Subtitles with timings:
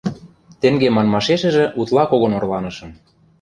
[0.59, 2.91] Тенге манмашешӹжӹ утла когон орланышым.